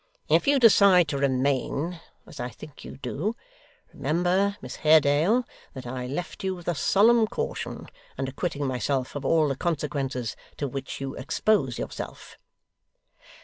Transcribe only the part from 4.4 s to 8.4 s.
Miss Haredale, that I left you with a solemn caution, and